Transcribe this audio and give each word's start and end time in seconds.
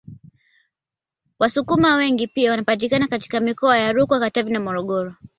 Wasukuma 1.39 1.95
wengi 1.95 2.27
pia 2.27 2.51
wanapatikana 2.51 3.07
katika 3.07 3.39
mikoa 3.39 3.77
ya 3.77 3.93
Rukwa 3.93 4.19
Katavi 4.19 4.51
na 4.53 4.59
Morogoro 4.59 5.15